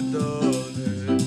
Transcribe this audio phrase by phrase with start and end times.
[0.00, 1.18] donne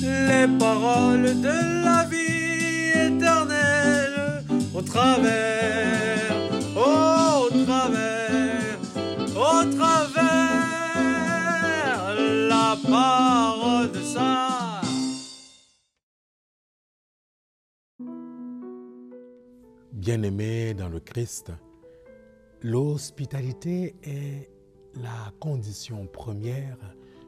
[0.00, 4.44] les paroles de la vie éternelle
[4.74, 6.32] au travers,
[6.76, 8.78] au travers,
[9.36, 10.94] au travers
[12.48, 14.80] la parole de ça.
[19.92, 21.52] Bien-aimés dans le Christ,
[22.62, 24.53] l'hospitalité est
[24.96, 26.78] la condition première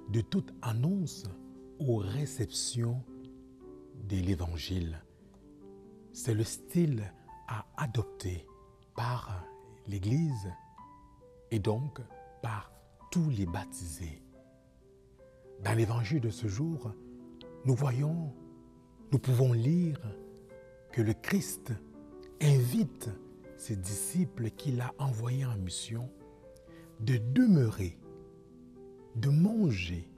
[0.09, 1.25] de toute annonce
[1.79, 3.03] ou réception
[4.09, 5.03] de l'Évangile.
[6.13, 7.13] C'est le style
[7.49, 8.47] à adopter
[8.95, 9.45] par
[9.87, 10.53] l'Église
[11.51, 12.01] et donc
[12.43, 12.73] par
[13.11, 14.23] tous les baptisés.
[15.65, 16.93] Dans l'Évangile de ce jour,
[17.65, 18.33] nous voyons,
[19.13, 20.01] nous pouvons lire
[20.93, 21.73] que le Christ
[22.41, 23.11] invite
[23.57, 26.11] ses disciples qu'il a envoyés en mission
[27.01, 27.99] de demeurer,
[29.17, 30.09] de manger,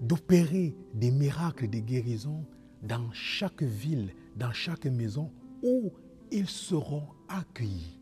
[0.00, 2.44] d'opérer des miracles de guérison
[2.82, 5.32] dans chaque ville, dans chaque maison
[5.62, 5.92] où
[6.30, 8.00] ils seront accueillis,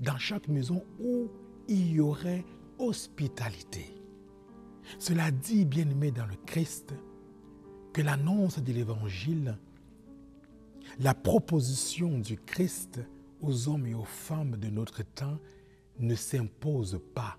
[0.00, 1.28] dans chaque maison où
[1.68, 2.44] il y aurait
[2.78, 3.94] hospitalité.
[4.98, 6.94] Cela dit, bien aimé dans le Christ,
[7.92, 9.56] que l'annonce de l'Évangile,
[10.98, 13.00] la proposition du Christ
[13.40, 15.38] aux hommes et aux femmes de notre temps
[16.00, 17.38] ne s'impose pas,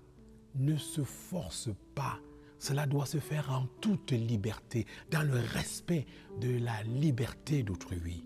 [0.54, 2.18] ne se force pas.
[2.58, 6.06] Cela doit se faire en toute liberté, dans le respect
[6.40, 8.24] de la liberté d'autrui.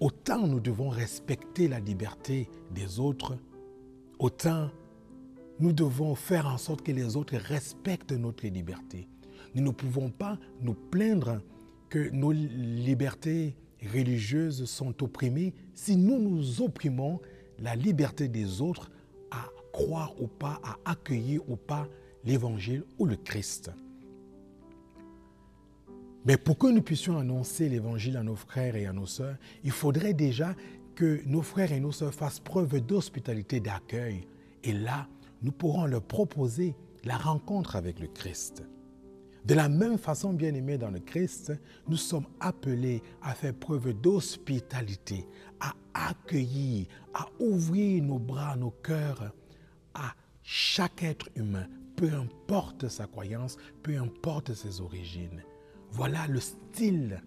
[0.00, 3.38] Autant nous devons respecter la liberté des autres,
[4.18, 4.68] autant
[5.60, 9.08] nous devons faire en sorte que les autres respectent notre liberté.
[9.54, 11.40] Nous ne pouvons pas nous plaindre
[11.88, 13.54] que nos libertés
[13.92, 17.20] religieuses sont opprimées si nous nous opprimons
[17.58, 18.90] la liberté des autres
[19.72, 21.88] croire ou pas, à accueillir ou pas
[22.24, 23.70] l'évangile ou le Christ.
[26.24, 29.72] Mais pour que nous puissions annoncer l'évangile à nos frères et à nos sœurs, il
[29.72, 30.54] faudrait déjà
[30.94, 34.28] que nos frères et nos sœurs fassent preuve d'hospitalité, d'accueil.
[34.62, 35.08] Et là,
[35.42, 38.62] nous pourrons leur proposer la rencontre avec le Christ.
[39.44, 41.52] De la même façon, bien aimés dans le Christ,
[41.88, 45.26] nous sommes appelés à faire preuve d'hospitalité,
[45.58, 45.74] à
[46.10, 49.32] accueillir, à ouvrir nos bras, nos cœurs
[49.94, 51.66] à chaque être humain,
[51.96, 55.42] peu importe sa croyance, peu importe ses origines.
[55.90, 57.22] Voilà le style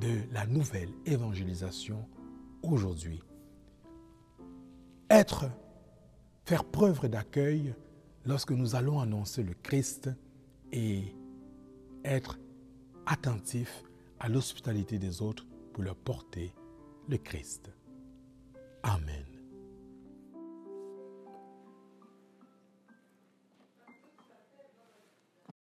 [0.00, 2.08] de la nouvelle évangélisation
[2.62, 3.22] aujourd'hui.
[5.10, 5.46] Être,
[6.44, 7.74] faire preuve d'accueil
[8.24, 10.10] lorsque nous allons annoncer le Christ
[10.72, 11.14] et
[12.04, 12.38] être
[13.06, 13.82] attentif
[14.20, 16.54] à l'hospitalité des autres pour leur porter
[17.08, 17.70] le Christ.
[18.82, 19.29] Amen.